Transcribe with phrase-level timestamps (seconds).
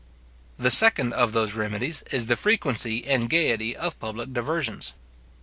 [0.57, 4.93] The second of those remedies is the frequency and gaiety of public diversions.